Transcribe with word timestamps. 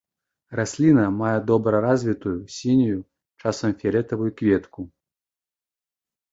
Расліна 0.59 1.03
мае 1.17 1.33
добра 1.51 1.75
развітую 1.87 2.33
сінюю, 2.57 2.99
часам 3.45 3.77
фіялетавую, 3.85 4.31
кветку. 4.43 4.81